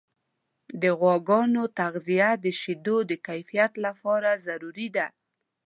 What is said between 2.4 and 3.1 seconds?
د شیدو